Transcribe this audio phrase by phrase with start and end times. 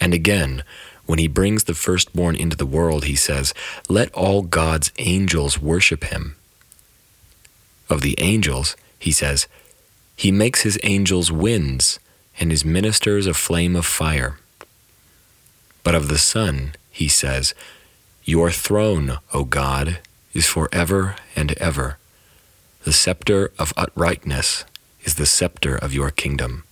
[0.00, 0.64] And again,
[1.06, 3.52] when he brings the firstborn into the world, he says,
[3.88, 6.36] Let all God's angels worship him.
[7.88, 9.46] Of the angels, he says,
[10.16, 11.98] He makes his angels winds
[12.38, 14.38] and his ministers a flame of fire.
[15.82, 17.54] But of the Son, he says,
[18.24, 19.98] Your throne, O God,
[20.32, 21.98] is forever and ever.
[22.84, 24.64] The scepter of uprightness
[25.02, 26.64] is the scepter of your kingdom.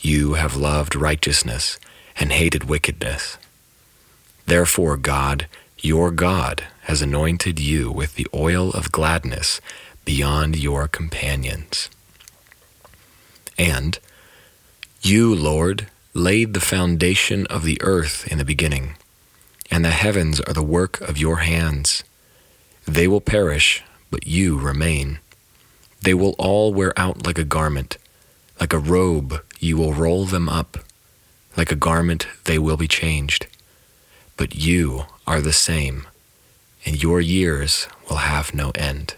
[0.00, 1.78] You have loved righteousness
[2.18, 3.38] and hated wickedness.
[4.46, 5.46] Therefore, God,
[5.78, 9.60] your God, has anointed you with the oil of gladness
[10.04, 11.90] beyond your companions.
[13.58, 13.98] And
[15.02, 18.96] you, Lord, laid the foundation of the earth in the beginning,
[19.70, 22.02] and the heavens are the work of your hands.
[22.86, 25.18] They will perish, but you remain.
[26.00, 27.98] They will all wear out like a garment.
[28.58, 30.78] Like a robe, you will roll them up.
[31.58, 33.48] Like a garment, they will be changed.
[34.36, 36.06] But you are the same,
[36.86, 39.16] and your years will have no end.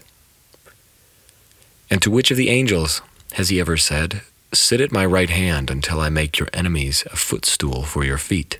[1.91, 4.23] And to which of the angels has he ever said,
[4.55, 8.57] Sit at my right hand until I make your enemies a footstool for your feet?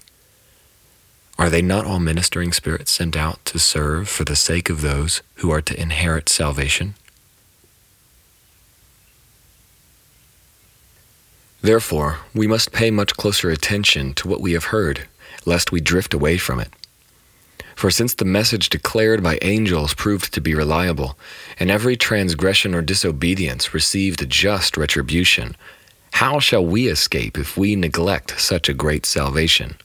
[1.40, 5.24] Are they not all ministering spirits sent out to serve for the sake of those
[5.38, 6.94] who are to inherit salvation?
[11.62, 15.08] Therefore, we must pay much closer attention to what we have heard,
[15.46, 16.70] lest we drift away from it.
[17.76, 21.18] For since the message declared by angels proved to be reliable,
[21.60, 25.56] and every transgression or disobedience received a just retribution,
[26.14, 29.76] how shall we escape if we neglect such a great salvation?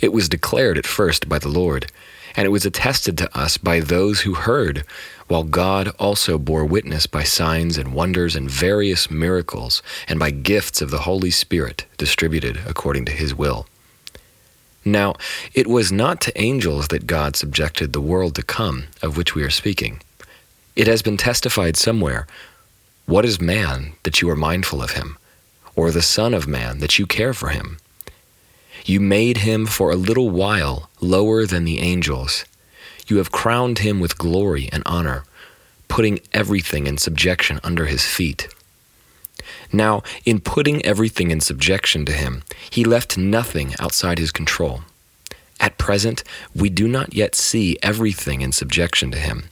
[0.00, 1.90] It was declared at first by the Lord,
[2.36, 4.84] and it was attested to us by those who heard,
[5.28, 10.82] while God also bore witness by signs and wonders and various miracles, and by gifts
[10.82, 13.66] of the Holy Spirit distributed according to his will.
[14.84, 15.14] Now,
[15.52, 19.42] it was not to angels that God subjected the world to come, of which we
[19.42, 20.00] are speaking.
[20.74, 22.26] It has been testified somewhere
[23.04, 25.18] What is man that you are mindful of him?
[25.74, 27.78] Or the Son of Man that you care for him?
[28.84, 32.44] You made him for a little while lower than the angels
[33.10, 35.24] you have crowned him with glory and honor,
[35.88, 38.48] putting everything in subjection under his feet.
[39.72, 44.82] Now, in putting everything in subjection to him, he left nothing outside his control.
[45.60, 46.22] At present,
[46.54, 49.50] we do not yet see everything in subjection to him.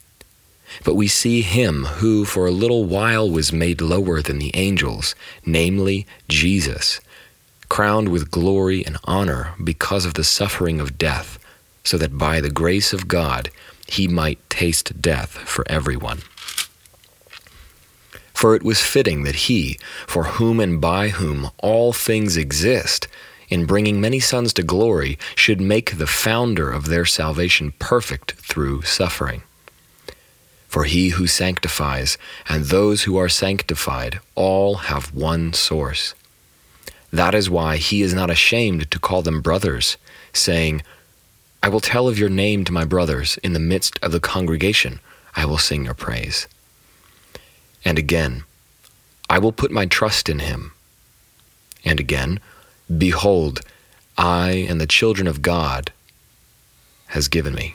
[0.84, 5.14] But we see him who for a little while was made lower than the angels,
[5.44, 7.00] namely Jesus,
[7.68, 11.38] crowned with glory and honor because of the suffering of death
[11.86, 13.48] so that by the grace of God
[13.86, 16.18] he might taste death for everyone.
[18.34, 23.06] For it was fitting that he, for whom and by whom all things exist,
[23.48, 28.82] in bringing many sons to glory, should make the founder of their salvation perfect through
[28.82, 29.42] suffering.
[30.66, 36.14] For he who sanctifies and those who are sanctified all have one source.
[37.12, 39.96] That is why he is not ashamed to call them brothers,
[40.32, 40.82] saying,
[41.66, 43.38] I will tell of your name to my brothers.
[43.38, 45.00] In the midst of the congregation,
[45.34, 46.46] I will sing your praise.
[47.84, 48.44] And again,
[49.28, 50.74] I will put my trust in him.
[51.84, 52.38] And again,
[52.96, 53.62] behold,
[54.16, 55.90] I and the children of God
[57.06, 57.74] has given me.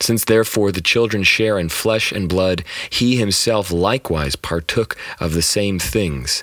[0.00, 5.42] Since therefore the children share in flesh and blood, he himself likewise partook of the
[5.42, 6.42] same things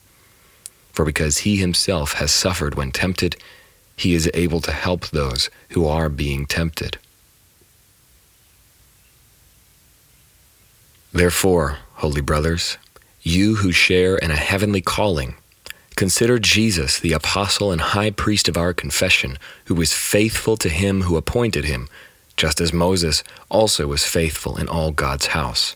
[0.91, 3.35] For because he himself has suffered when tempted,
[3.95, 6.97] he is able to help those who are being tempted.
[11.13, 12.77] Therefore, holy brothers,
[13.21, 15.35] you who share in a heavenly calling,
[15.95, 21.01] Consider Jesus, the apostle and high priest of our confession, who was faithful to him
[21.01, 21.89] who appointed him,
[22.37, 25.75] just as Moses also was faithful in all God's house.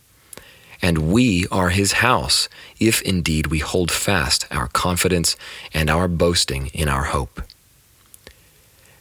[0.81, 2.49] And we are his house,
[2.79, 5.35] if indeed we hold fast our confidence
[5.73, 7.41] and our boasting in our hope.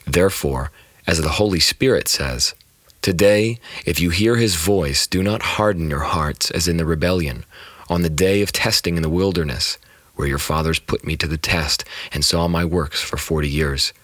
[0.06, 0.70] Therefore,
[1.06, 2.54] as the Holy Spirit says,
[3.02, 7.44] Today, if you hear his voice, do not harden your hearts as in the rebellion
[7.88, 9.78] on the day of testing in the wilderness,
[10.14, 13.94] where your fathers put me to the test and saw my works for forty years.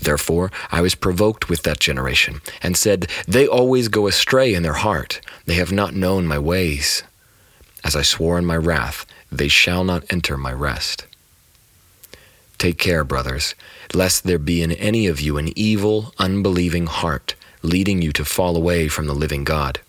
[0.00, 4.74] Therefore I was provoked with that generation, and said, They always go astray in their
[4.74, 7.02] heart, they have not known my ways.
[7.84, 11.06] As I swore in my wrath, they shall not enter my rest.
[12.58, 13.54] Take care, brothers,
[13.92, 18.56] lest there be in any of you an evil, unbelieving heart, leading you to fall
[18.56, 19.80] away from the living God.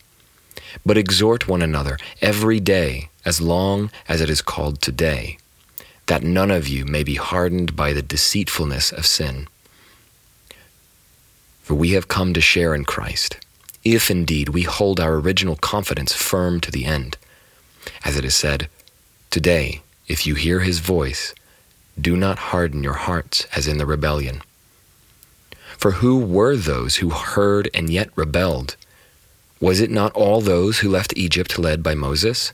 [0.86, 5.38] But exhort one another every day, as long as it is called today,
[6.08, 9.48] that none of you may be hardened by the deceitfulness of sin.
[11.68, 13.46] For we have come to share in Christ,
[13.84, 17.18] if indeed we hold our original confidence firm to the end.
[18.06, 18.70] As it is said,
[19.32, 21.36] Today, if you hear his voice,
[22.00, 24.44] do not harden your hearts as in the rebellion.
[25.78, 28.78] For who were those who heard and yet rebelled?
[29.60, 32.54] Was it not all those who left Egypt led by Moses?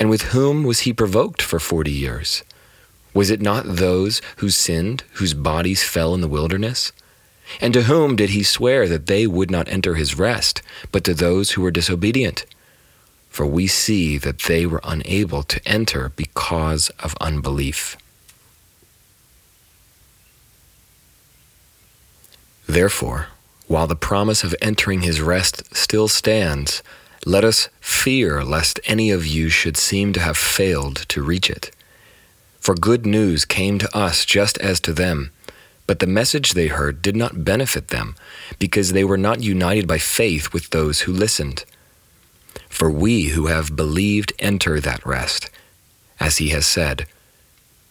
[0.00, 2.42] And with whom was he provoked for forty years?
[3.14, 6.90] Was it not those who sinned, whose bodies fell in the wilderness?
[7.60, 10.62] And to whom did he swear that they would not enter his rest,
[10.92, 12.44] but to those who were disobedient?
[13.30, 17.96] For we see that they were unable to enter because of unbelief.
[22.66, 23.28] Therefore,
[23.66, 26.82] while the promise of entering his rest still stands,
[27.24, 31.70] let us fear lest any of you should seem to have failed to reach it.
[32.60, 35.30] For good news came to us just as to them,
[35.88, 38.14] but the message they heard did not benefit them,
[38.58, 41.64] because they were not united by faith with those who listened.
[42.68, 45.48] For we who have believed enter that rest,
[46.20, 47.06] as he has said,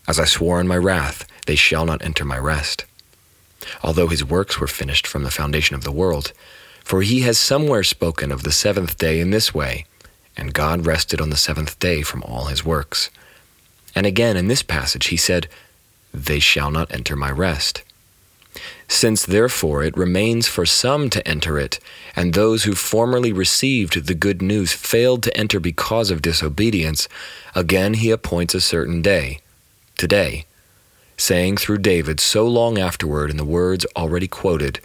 [0.08, 2.86] As I swore in my wrath, they shall not enter my rest.
[3.84, 6.34] Although his works were finished from the foundation of the world,
[6.84, 9.86] for he has somewhere spoken of the seventh day in this way,
[10.38, 13.10] and God rested on the seventh day from all his works.
[13.96, 15.48] And again in this passage he said,
[16.14, 17.82] They shall not enter my rest.
[18.88, 21.80] Since therefore it remains for some to enter it,
[22.16, 27.08] and those who formerly received the good news failed to enter because of disobedience,
[27.54, 29.40] again he appoints a certain day,
[29.98, 30.46] today,
[31.18, 34.80] saying through David so long afterward in the words already quoted,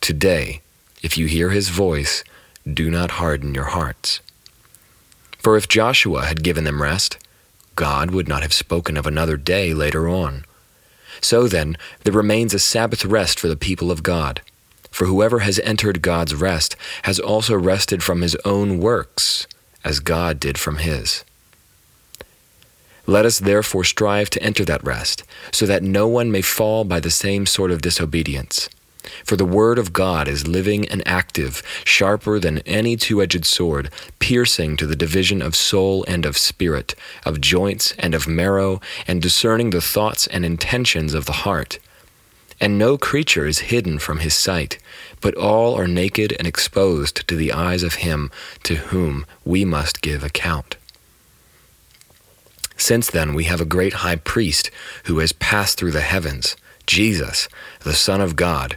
[0.00, 0.60] Today,
[1.02, 2.24] if you hear his voice,
[2.70, 4.20] do not harden your hearts.
[5.38, 7.16] For if Joshua had given them rest,
[7.76, 10.44] God would not have spoken of another day later on.
[11.20, 14.42] So then, there remains a Sabbath rest for the people of God.
[14.90, 19.46] For whoever has entered God's rest has also rested from his own works,
[19.84, 21.24] as God did from his.
[23.06, 27.00] Let us therefore strive to enter that rest, so that no one may fall by
[27.00, 28.68] the same sort of disobedience.
[29.24, 33.90] For the word of God is living and active, sharper than any two edged sword,
[34.18, 39.22] piercing to the division of soul and of spirit, of joints and of marrow, and
[39.22, 41.78] discerning the thoughts and intentions of the heart.
[42.60, 44.78] And no creature is hidden from his sight,
[45.20, 48.30] but all are naked and exposed to the eyes of him
[48.64, 50.76] to whom we must give account.
[52.76, 54.70] Since then, we have a great high priest
[55.04, 57.48] who has passed through the heavens, Jesus,
[57.82, 58.76] the Son of God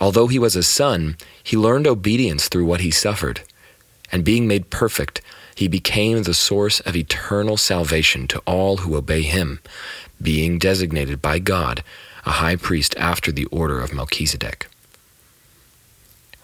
[0.00, 3.42] Although he was a son, he learned obedience through what he suffered,
[4.10, 5.20] and being made perfect,
[5.54, 9.60] he became the source of eternal salvation to all who obey him,
[10.20, 11.84] being designated by God
[12.26, 14.68] a high priest after the order of Melchizedek.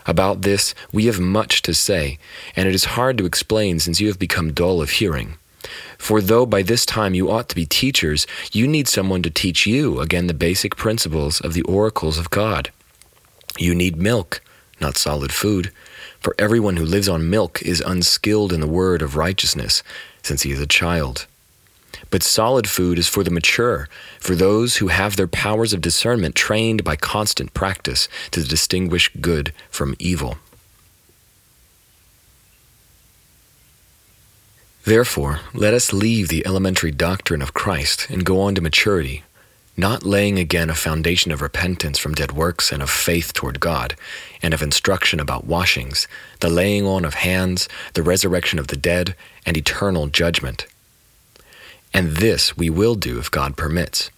[0.07, 2.19] About this, we have much to say,
[2.55, 5.37] and it is hard to explain since you have become dull of hearing.
[5.99, 9.67] For though by this time you ought to be teachers, you need someone to teach
[9.67, 12.71] you again the basic principles of the oracles of God.
[13.59, 14.43] You need milk,
[14.81, 15.73] not solid food,
[16.21, 19.83] for everyone who lives on milk is unskilled in the word of righteousness,
[20.23, 21.27] since he is a child.
[22.11, 23.89] But solid food is for the mature,
[24.21, 29.53] for those who have their powers of discernment trained by constant practice to distinguish good
[29.71, 30.37] from evil.
[34.85, 39.25] Therefore, let us leave the elementary doctrine of Christ and go on to maturity,
[39.77, 43.95] not laying again a foundation of repentance from dead works and of faith toward God,
[44.43, 46.09] and of instruction about washings,
[46.41, 49.15] the laying on of hands, the resurrection of the dead,
[49.45, 50.67] and eternal judgment.
[51.93, 54.11] And this we will do if God permits.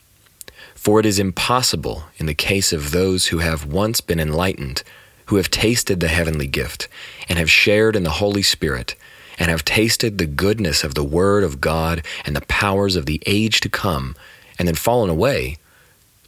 [0.75, 4.85] For it is impossible in the case of those who have once been enlightened,
[5.27, 6.89] who have tasted the heavenly gift,
[7.29, 8.95] and have shared in the Holy Spirit,
[9.39, 13.21] and have tasted the goodness of the Word of God and the powers of the
[13.27, 14.17] age to come,
[14.59, 15.57] and then fallen away,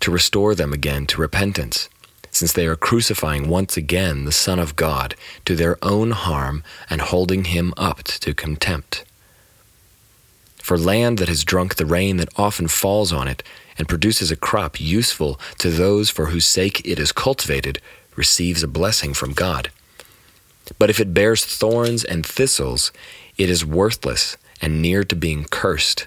[0.01, 1.89] to restore them again to repentance,
[2.31, 7.01] since they are crucifying once again the Son of God to their own harm and
[7.01, 9.05] holding him up to contempt
[10.71, 13.43] for land that has drunk the rain that often falls on it
[13.77, 17.81] and produces a crop useful to those for whose sake it is cultivated,
[18.15, 19.71] receives a blessing from God.
[20.79, 22.93] But if it bears thorns and thistles,
[23.37, 26.07] it is worthless and near to being cursed,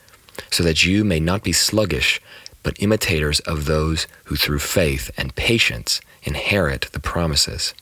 [0.51, 2.21] so that you may not be sluggish,
[2.63, 7.73] but imitators of those who through faith and patience inherit the promises.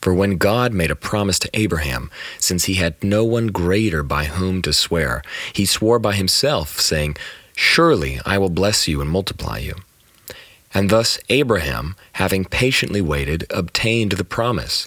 [0.00, 4.24] For when God made a promise to Abraham, since he had no one greater by
[4.24, 7.16] whom to swear, he swore by himself, saying,
[7.56, 9.74] Surely I will bless you and multiply you.
[10.72, 14.86] And thus Abraham, having patiently waited, obtained the promise.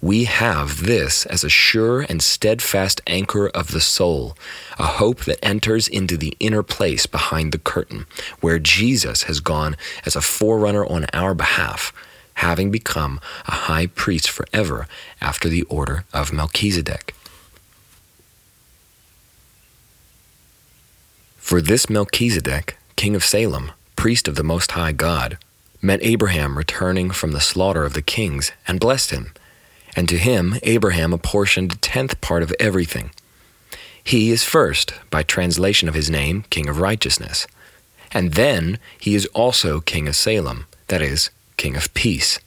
[0.00, 4.36] We have this as a sure and steadfast anchor of the soul,
[4.78, 8.06] a hope that enters into the inner place behind the curtain,
[8.40, 11.92] where Jesus has gone as a forerunner on our behalf
[12.36, 14.86] having become a high priest forever
[15.20, 17.14] after the order of Melchizedek.
[21.38, 25.38] For this Melchizedek, king of Salem, priest of the Most High God,
[25.80, 29.32] met Abraham returning from the slaughter of the kings and blessed him.
[29.96, 33.10] And to him Abraham apportioned a tenth part of everything.
[34.04, 37.46] He is first, by translation of his name, King of Righteousness.
[38.12, 42.38] And then he is also King of Salem, that is, King of Peace.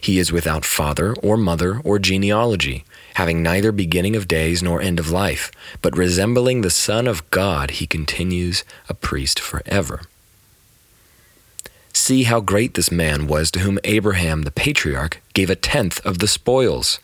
[0.00, 4.98] He is without father or mother or genealogy, having neither beginning of days nor end
[4.98, 10.02] of life, but resembling the Son of God, he continues a priest forever.
[11.96, 16.18] See how great this man was to whom Abraham the patriarch gave a tenth of
[16.18, 17.00] the spoils.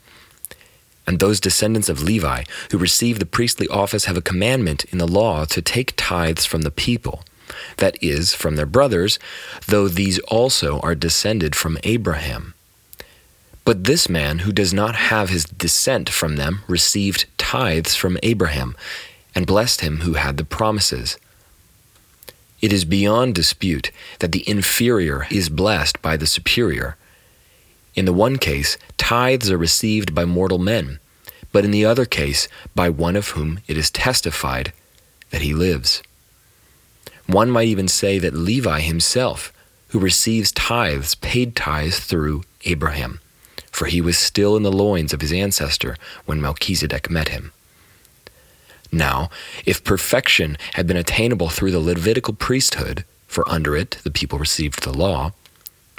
[1.06, 5.08] And those descendants of Levi who receive the priestly office have a commandment in the
[5.08, 7.24] law to take tithes from the people,
[7.78, 9.18] that is, from their brothers,
[9.66, 12.52] though these also are descended from Abraham.
[13.64, 18.76] But this man who does not have his descent from them received tithes from Abraham,
[19.34, 21.16] and blessed him who had the promises.
[22.62, 23.90] It is beyond dispute
[24.20, 26.96] that the inferior is blessed by the superior.
[27.96, 31.00] In the one case, tithes are received by mortal men,
[31.50, 34.72] but in the other case, by one of whom it is testified
[35.30, 36.02] that he lives.
[37.26, 39.52] One might even say that Levi himself,
[39.88, 43.20] who receives tithes, paid tithes through Abraham,
[43.72, 47.52] for he was still in the loins of his ancestor when Melchizedek met him.
[48.92, 49.30] Now,
[49.64, 54.82] if perfection had been attainable through the Levitical priesthood, for under it the people received
[54.82, 55.32] the law,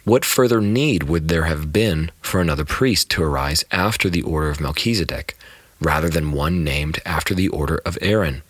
[0.03, 4.49] what further need would there have been for another priest to arise after the order
[4.49, 5.35] of Melchizedek,
[5.81, 8.43] rather than one named after the order of Aaron?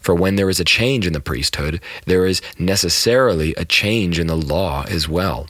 [0.00, 4.26] For when there is a change in the priesthood, there is necessarily a change in
[4.26, 5.46] the law as well.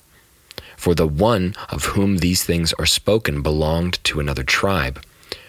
[0.77, 5.01] For the one of whom these things are spoken belonged to another tribe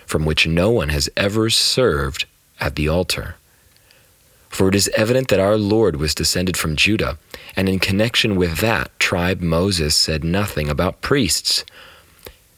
[0.05, 2.25] from which no one has ever served
[2.59, 3.35] at the altar.
[4.49, 7.17] For it is evident that our Lord was descended from Judah,
[7.55, 11.65] and in connection with that tribe, Moses said nothing about priests.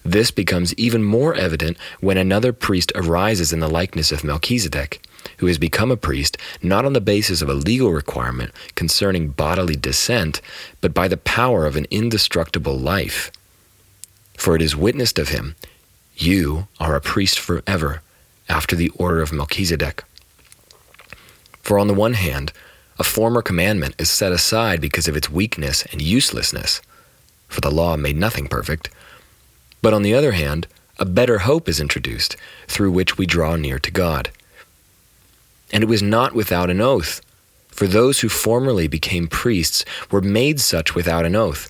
[0.05, 5.01] This becomes even more evident when another priest arises in the likeness of Melchizedek,
[5.37, 9.75] who has become a priest not on the basis of a legal requirement concerning bodily
[9.75, 10.39] descent,
[10.81, 13.31] but by the power of an indestructible life.
[14.37, 15.55] For it is witnessed of him
[16.21, 18.01] you are a priest forever,
[18.49, 20.03] after the order of Melchizedek.
[21.61, 22.51] For on the one hand,
[22.97, 26.81] a former commandment is set aside because of its weakness and uselessness,
[27.47, 28.89] for the law made nothing perfect.
[29.81, 32.35] But on the other hand, a better hope is introduced,
[32.67, 34.31] through which we draw near to God.
[35.71, 37.21] And it was not without an oath,
[37.67, 41.69] for those who formerly became priests were made such without an oath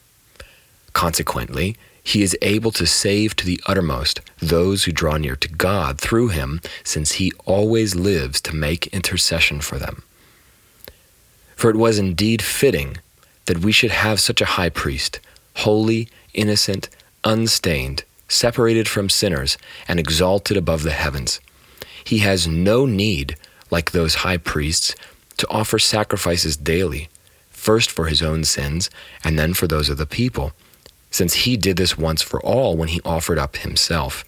[0.93, 5.99] Consequently, he is able to save to the uttermost those who draw near to God
[5.99, 10.03] through him, since he always lives to make intercession for them.
[11.55, 12.97] For it was indeed fitting
[13.45, 15.19] that we should have such a high priest,
[15.57, 16.89] holy, innocent,
[17.23, 21.39] unstained, separated from sinners, and exalted above the heavens.
[22.03, 23.35] He has no need,
[23.69, 24.95] like those high priests,
[25.37, 27.09] to offer sacrifices daily,
[27.49, 28.89] first for his own sins,
[29.23, 30.53] and then for those of the people
[31.11, 34.25] since he did this once for all when he offered up himself.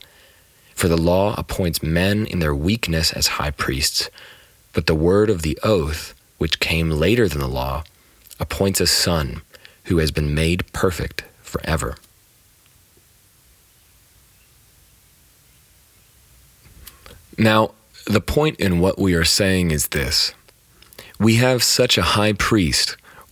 [0.76, 4.10] For the law appoints men in their weakness as high priests,
[4.74, 7.84] but the word of the oath, which came later than the law,
[8.40, 9.42] appoints a son
[9.86, 11.96] who has been made perfect forever.
[17.38, 17.72] Now,
[18.06, 20.34] the point in what we are saying is this
[21.20, 22.98] we have such a high priest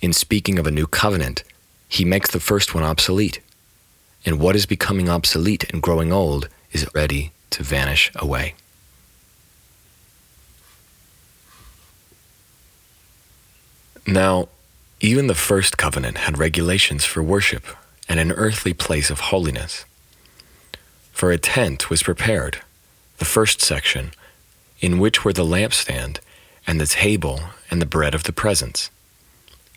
[0.00, 1.44] In speaking of a new covenant,
[1.88, 3.40] he makes the first one obsolete
[4.24, 8.54] and what is becoming obsolete and growing old is ready to vanish away.
[14.06, 14.48] Now,
[15.00, 17.64] even the first covenant had regulations for worship
[18.08, 19.84] and an earthly place of holiness.
[21.12, 22.60] For a tent was prepared,
[23.18, 24.12] the first section,
[24.80, 26.18] in which were the lampstand
[26.66, 28.90] and the table and the bread of the presence.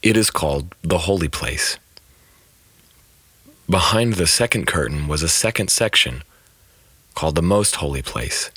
[0.03, 1.77] It is called the holy place.
[3.69, 6.23] Behind the second curtain was a second section
[7.15, 8.51] called the Most Holy Place,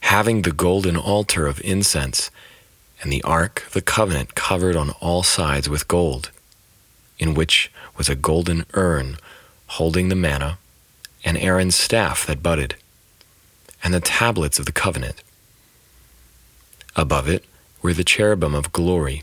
[0.00, 2.32] having the golden altar of incense
[3.00, 6.32] and the Ark the Covenant covered on all sides with gold,
[7.20, 9.18] in which was a golden urn
[9.78, 10.58] holding the manna,
[11.24, 12.74] and Aaron's staff that budded,
[13.84, 15.22] and the tablets of the covenant.
[16.96, 17.44] Above it
[17.80, 19.22] were the cherubim of glory,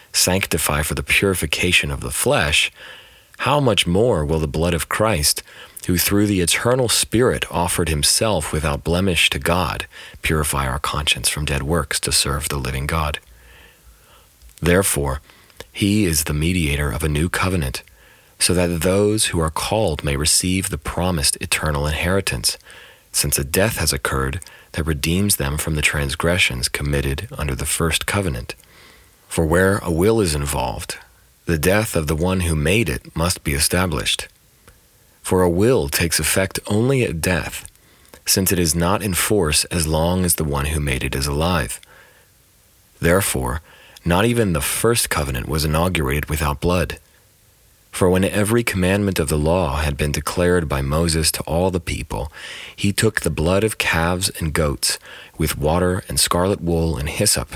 [0.13, 2.71] sanctify for the purification of the flesh,
[3.39, 5.41] how much more will the blood of Christ,
[5.87, 9.87] who through the eternal Spirit offered himself without blemish to God,
[10.21, 13.19] purify our conscience from dead works to serve the living God?
[14.61, 15.21] Therefore,
[15.73, 17.81] he is the mediator of a new covenant,
[18.37, 22.57] so that those who are called may receive the promised eternal inheritance,
[23.11, 24.39] since a death has occurred
[24.73, 28.55] that redeems them from the transgressions committed under the first covenant.
[29.31, 30.97] For where a will is involved,
[31.45, 34.27] the death of the one who made it must be established.
[35.21, 37.65] For a will takes effect only at death,
[38.25, 41.27] since it is not in force as long as the one who made it is
[41.27, 41.79] alive.
[42.99, 43.61] Therefore,
[44.03, 46.99] not even the first covenant was inaugurated without blood.
[47.89, 51.79] For when every commandment of the law had been declared by Moses to all the
[51.79, 52.33] people,
[52.75, 54.99] he took the blood of calves and goats,
[55.37, 57.55] with water and scarlet wool and hyssop,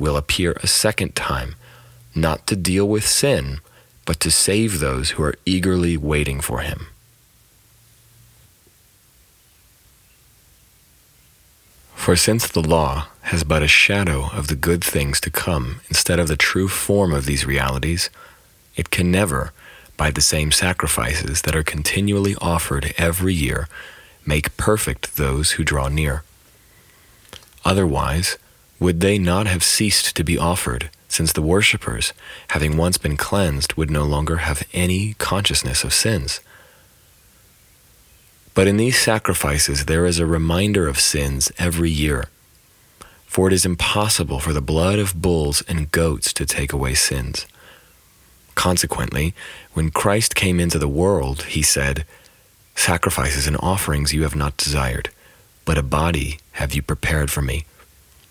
[0.00, 1.54] will appear a second time,
[2.14, 3.60] not to deal with sin,
[4.04, 6.86] but to save those who are eagerly waiting for him.
[11.94, 16.18] For since the law has but a shadow of the good things to come instead
[16.18, 18.08] of the true form of these realities,
[18.74, 19.52] it can never,
[19.98, 23.68] by the same sacrifices that are continually offered every year,
[24.24, 26.24] make perfect those who draw near.
[27.66, 28.38] Otherwise,
[28.80, 32.12] would they not have ceased to be offered, since the worshippers,
[32.48, 36.40] having once been cleansed, would no longer have any consciousness of sins?
[38.54, 42.24] But in these sacrifices there is a reminder of sins every year.
[43.26, 47.46] For it is impossible for the blood of bulls and goats to take away sins.
[48.54, 49.34] Consequently,
[49.74, 52.04] when Christ came into the world, he said,
[52.74, 55.10] Sacrifices and offerings you have not desired,
[55.64, 57.64] but a body have you prepared for me.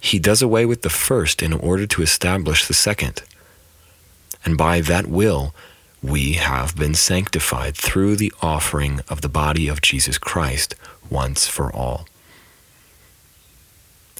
[0.00, 3.22] He does away with the first in order to establish the second.
[4.44, 5.54] And by that will,
[6.02, 10.74] we have been sanctified through the offering of the body of Jesus Christ
[11.10, 12.06] once for all.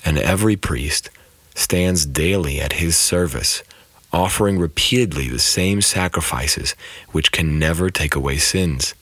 [0.05, 1.11] And every priest
[1.55, 3.63] stands daily at his service,
[4.13, 6.75] offering repeatedly the same sacrifices
[7.13, 8.95] which can never take away sins.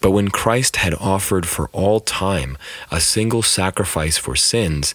[0.00, 2.56] But when Christ had offered for all time
[2.90, 4.94] a single sacrifice for sins,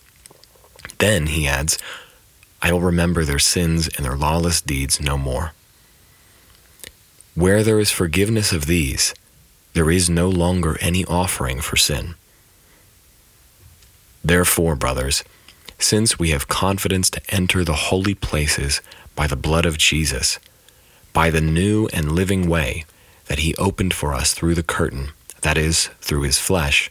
[1.01, 1.79] Then, he adds,
[2.61, 5.53] I will remember their sins and their lawless deeds no more.
[7.33, 9.15] Where there is forgiveness of these,
[9.73, 12.13] there is no longer any offering for sin.
[14.23, 15.23] Therefore, brothers,
[15.79, 18.79] since we have confidence to enter the holy places
[19.15, 20.37] by the blood of Jesus,
[21.13, 22.85] by the new and living way
[23.25, 26.90] that he opened for us through the curtain, that is, through his flesh,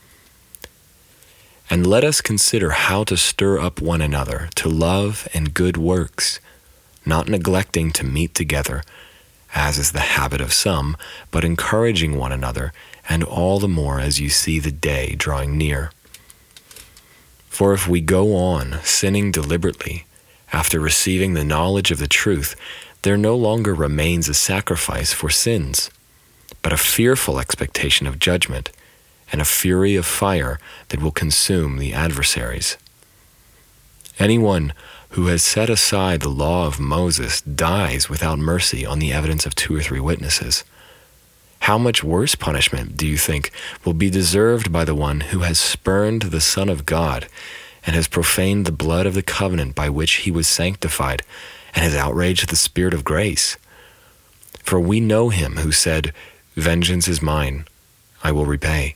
[1.71, 6.41] And let us consider how to stir up one another to love and good works,
[7.05, 8.83] not neglecting to meet together,
[9.55, 10.97] as is the habit of some,
[11.31, 12.73] but encouraging one another
[13.07, 15.91] and all the more as you see the day drawing near.
[17.47, 20.05] For if we go on sinning deliberately,
[20.51, 22.53] after receiving the knowledge of the truth,
[23.03, 25.89] there no longer remains a sacrifice for sins,
[26.61, 28.71] but a fearful expectation of judgment
[29.31, 32.77] and a fury of fire that will consume the adversaries.
[34.19, 34.73] Anyone
[35.11, 39.55] who has set aside the law of Moses dies without mercy on the evidence of
[39.55, 40.63] two or three witnesses.
[41.61, 43.51] how much worse punishment do you think
[43.85, 47.27] will be deserved by the one who has spurned the Son of God
[47.85, 51.21] and has profaned the blood of the covenant by which he was sanctified
[51.75, 53.57] and has outraged the Spirit of grace?
[54.63, 56.13] For we know him who said,
[56.55, 57.65] Vengeance is mine,
[58.23, 58.95] I will repay.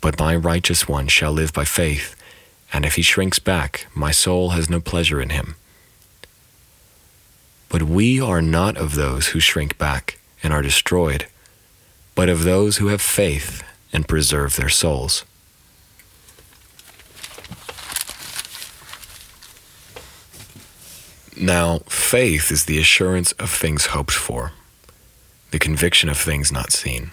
[0.00, 2.14] But my righteous one shall live by faith,
[2.72, 5.56] and if he shrinks back, my soul has no pleasure in him.
[7.68, 11.26] But we are not of those who shrink back and are destroyed
[12.18, 15.24] but of those who have faith and preserve their souls.
[21.40, 24.50] Now, faith is the assurance of things hoped for,
[25.52, 27.12] the conviction of things not seen.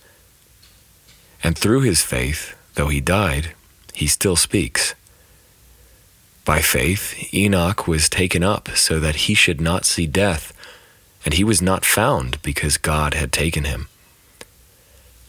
[1.43, 3.53] And through his faith, though he died,
[3.93, 4.95] he still speaks.
[6.45, 10.53] By faith, Enoch was taken up so that he should not see death
[11.23, 13.87] and he was not found because God had taken him.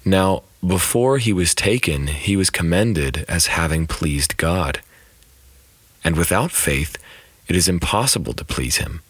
[0.05, 4.81] Now, before he was taken, he was commended as having pleased God.
[6.03, 6.96] And without faith,
[7.46, 9.03] it is impossible to please him.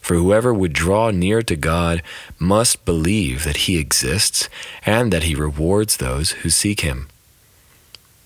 [0.00, 2.02] For whoever would draw near to God
[2.38, 4.48] must believe that he exists
[4.84, 7.08] and that he rewards those who seek him.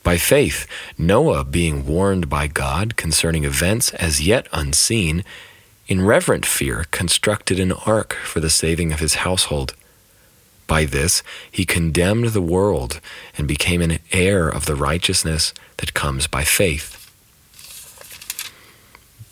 [0.02, 0.66] By faith,
[0.98, 5.24] Noah, being warned by God concerning events as yet unseen,
[5.87, 9.74] in reverent fear, constructed an ark for the saving of his household.
[10.66, 13.00] By this, he condemned the world
[13.37, 17.00] and became an heir of the righteousness that comes by faith.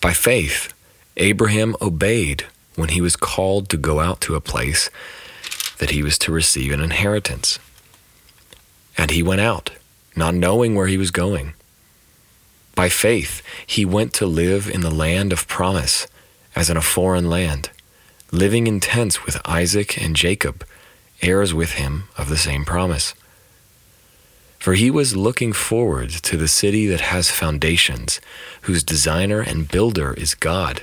[0.01, 0.73] By faith,
[1.17, 4.89] Abraham obeyed when he was called to go out to a place
[5.79, 7.59] that he was to receive an inheritance.
[8.97, 9.71] And he went out,
[10.17, 11.55] not knowing where he was going.
[12.75, 16.07] By faith, he went to live in the land of promise
[16.55, 17.71] as in a foreign land,
[18.31, 20.67] living in tents with Isaac and Jacob,
[21.21, 23.15] heirs with him of the same promise.
[24.59, 28.21] For he was looking forward to the city that has foundations,
[28.63, 30.83] whose designer and builder is God.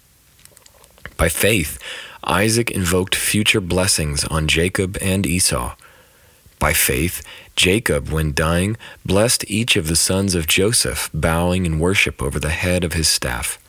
[1.21, 1.77] By faith,
[2.23, 5.75] Isaac invoked future blessings on Jacob and Esau.
[6.57, 7.21] By faith,
[7.55, 12.49] Jacob, when dying, blessed each of the sons of Joseph, bowing in worship over the
[12.49, 13.59] head of his staff.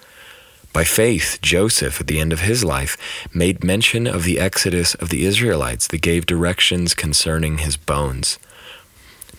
[0.73, 2.97] By faith, Joseph, at the end of his life,
[3.35, 8.39] made mention of the exodus of the Israelites that gave directions concerning his bones.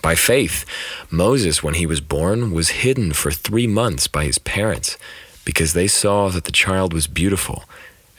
[0.02, 0.64] By faith,
[1.10, 4.96] Moses, when he was born, was hidden for three months by his parents,
[5.44, 7.64] because they saw that the child was beautiful,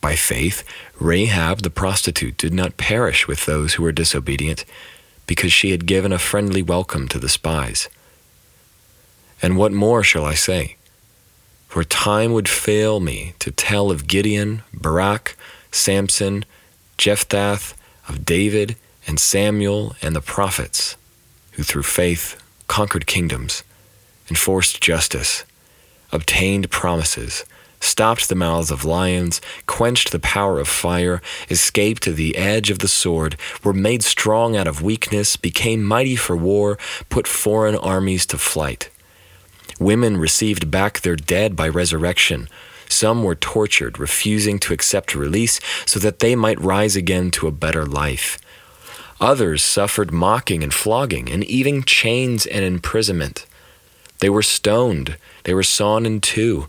[0.00, 0.64] By faith,
[1.00, 4.64] Rahab the prostitute did not perish with those who were disobedient
[5.26, 7.88] because she had given a friendly welcome to the spies.
[9.42, 10.76] And what more shall I say?
[11.68, 15.36] For time would fail me to tell of Gideon, Barak,
[15.70, 16.44] Samson,
[16.96, 17.60] Jephthah,
[18.08, 18.76] of David
[19.06, 20.96] and Samuel and the prophets,
[21.52, 23.62] who through faith conquered kingdoms,
[24.30, 25.44] enforced justice,
[26.10, 27.44] obtained promises,
[27.80, 31.20] stopped the mouths of lions, quenched the power of fire,
[31.50, 36.16] escaped to the edge of the sword, were made strong out of weakness, became mighty
[36.16, 38.90] for war, put foreign armies to flight.
[39.78, 42.48] Women received back their dead by resurrection.
[42.88, 47.52] Some were tortured, refusing to accept release so that they might rise again to a
[47.52, 48.38] better life.
[49.20, 53.46] Others suffered mocking and flogging, and even chains and imprisonment.
[54.20, 56.68] They were stoned, they were sawn in two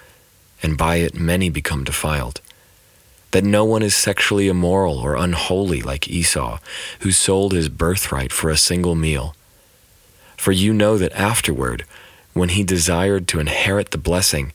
[0.63, 2.41] and by it many become defiled,
[3.31, 6.59] that no one is sexually immoral or unholy like Esau,
[6.99, 9.35] who sold his birthright for a single meal.
[10.37, 11.85] For you know that afterward,
[12.33, 14.53] when he desired to inherit the blessing,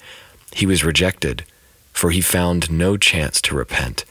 [0.52, 1.44] he was rejected,
[1.92, 4.04] for he found no chance to repent,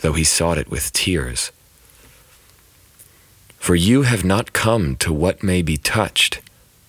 [0.00, 1.50] though he sought it with tears.
[3.58, 6.40] For you have not come to what may be touched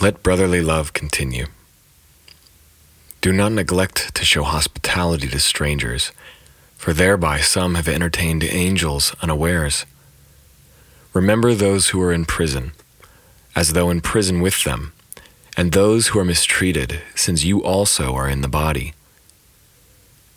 [0.00, 1.46] Let brotherly love continue.
[3.20, 6.10] Do not neglect to show hospitality to strangers,
[6.76, 9.86] for thereby some have entertained angels unawares.
[11.12, 12.72] Remember those who are in prison,
[13.54, 14.92] as though in prison with them,
[15.56, 18.94] and those who are mistreated, since you also are in the body.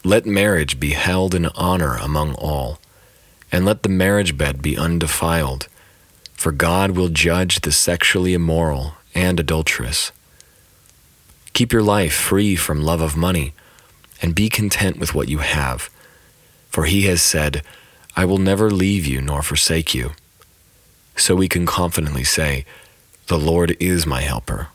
[0.05, 2.79] Let marriage be held in honor among all,
[3.51, 5.67] and let the marriage bed be undefiled,
[6.33, 10.11] for God will judge the sexually immoral and adulterous.
[11.53, 13.53] Keep your life free from love of money,
[14.21, 15.89] and be content with what you have.
[16.69, 17.63] For he has said,
[18.15, 20.11] I will never leave you nor forsake you.
[21.15, 22.63] So we can confidently say,
[23.25, 24.67] The Lord is my helper.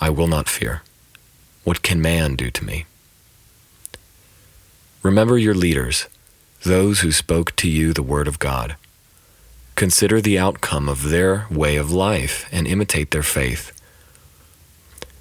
[0.00, 0.82] I will not fear.
[1.64, 2.86] What can man do to me?
[5.02, 6.06] Remember your leaders,
[6.64, 8.76] those who spoke to you the word of God.
[9.74, 13.71] Consider the outcome of their way of life and imitate their faith.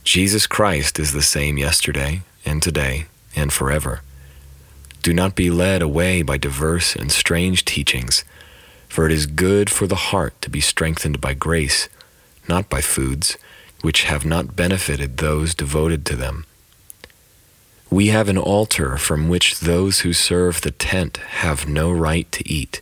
[0.03, 4.01] Jesus Christ is the same yesterday and today and forever.
[5.03, 8.23] Do not be led away by diverse and strange teachings,
[8.89, 11.87] for it is good for the heart to be strengthened by grace,
[12.47, 13.37] not by foods,
[13.81, 16.45] which have not benefited those devoted to them.
[17.91, 22.49] We have an altar from which those who serve the tent have no right to
[22.49, 22.81] eat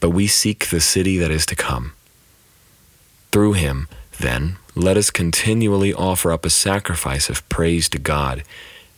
[0.00, 1.92] but we seek the city that is to come.
[3.30, 3.86] Through him,
[4.18, 8.44] then, let us continually offer up a sacrifice of praise to God,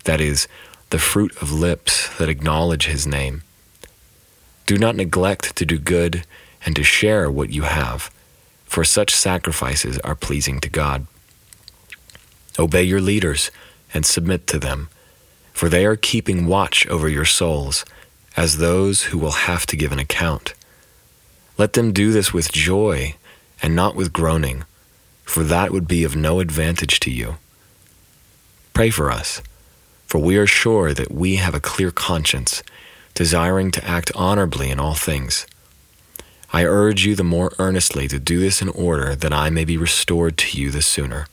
[0.05, 0.49] that is,
[0.91, 3.43] the fruit of lips that acknowledge His name.
[4.67, 6.25] Do not neglect to do good
[6.67, 8.11] and to share what you have,
[8.67, 11.07] for such sacrifices are pleasing to God.
[12.59, 13.51] Obey your leaders
[13.95, 14.89] and submit to them,
[15.55, 17.87] for they are keeping watch over your souls,
[18.37, 20.53] as those who will have to give an account.
[21.59, 23.17] Let them do this with joy
[23.63, 24.65] and not with groaning,
[25.25, 27.37] for that would be of no advantage to you.
[28.75, 29.43] Pray for us,
[30.07, 32.63] for we are sure that we have a clear conscience,
[33.15, 35.47] desiring to act honorably in all things.
[36.53, 39.77] I urge you the more earnestly to do this in order that I may be
[39.77, 41.27] restored to you the sooner.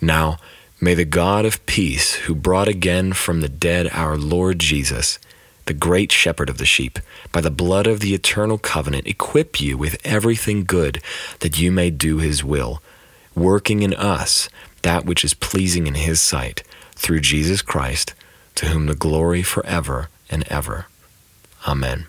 [0.00, 0.38] Now,
[0.80, 5.18] may the God of peace, who brought again from the dead our Lord Jesus,
[5.66, 6.98] the great shepherd of the sheep,
[7.32, 11.02] by the blood of the eternal covenant, equip you with everything good
[11.40, 12.82] that you may do his will,
[13.34, 14.48] working in us
[14.82, 16.62] that which is pleasing in his sight,
[16.94, 18.14] through Jesus Christ,
[18.56, 20.86] to whom the glory forever and ever.
[21.66, 22.06] Amen.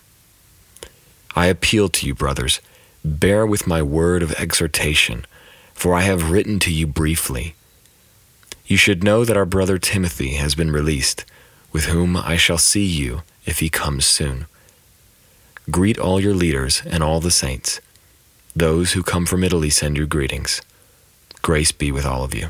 [1.36, 2.60] I appeal to you, brothers,
[3.04, 5.26] bear with my word of exhortation,
[5.74, 7.56] for I have written to you briefly.
[8.66, 11.26] You should know that our brother Timothy has been released,
[11.72, 14.46] with whom I shall see you if he comes soon.
[15.70, 17.82] Greet all your leaders and all the saints.
[18.56, 20.62] Those who come from Italy send you greetings.
[21.42, 22.50] Grace be with all of you.